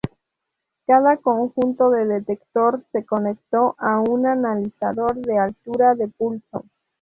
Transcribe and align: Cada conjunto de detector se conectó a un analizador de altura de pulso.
Cada 0.87 1.17
conjunto 1.17 1.91
de 1.91 2.07
detector 2.07 2.83
se 2.91 3.05
conectó 3.05 3.75
a 3.77 3.99
un 3.99 4.25
analizador 4.25 5.15
de 5.17 5.37
altura 5.37 5.93
de 5.93 6.07
pulso. 6.07 6.65